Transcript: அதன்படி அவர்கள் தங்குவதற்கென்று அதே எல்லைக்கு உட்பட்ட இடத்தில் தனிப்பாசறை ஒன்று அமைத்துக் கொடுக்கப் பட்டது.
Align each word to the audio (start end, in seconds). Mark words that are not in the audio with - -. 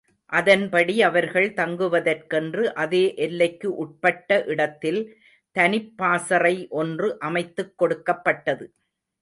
அதன்படி 0.31 1.01
அவர்கள் 1.01 1.53
தங்குவதற்கென்று 1.53 2.63
அதே 2.75 3.13
எல்லைக்கு 3.17 3.75
உட்பட்ட 3.75 4.43
இடத்தில் 4.45 5.01
தனிப்பாசறை 5.55 6.55
ஒன்று 6.79 7.19
அமைத்துக் 7.19 7.77
கொடுக்கப் 7.77 8.23
பட்டது. 8.23 8.67